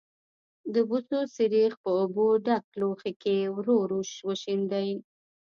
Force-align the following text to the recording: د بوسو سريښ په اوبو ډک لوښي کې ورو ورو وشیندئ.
د 0.73 0.75
بوسو 0.89 1.19
سريښ 1.35 1.73
په 1.83 1.89
اوبو 2.01 2.25
ډک 2.45 2.65
لوښي 2.79 3.13
کې 3.21 3.37
ورو 3.55 3.75
ورو 3.81 4.01
وشیندئ. 4.27 4.89